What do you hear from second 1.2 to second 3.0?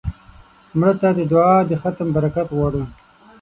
دعا د ختم برکت غواړو